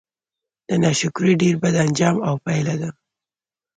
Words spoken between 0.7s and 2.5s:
ناشکرۍ ډير بد آنجام او